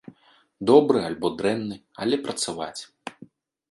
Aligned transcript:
Добры 0.69 1.03
альбо 1.11 1.31
дрэнны, 1.43 1.79
але 2.05 2.15
працаваць. 2.27 2.77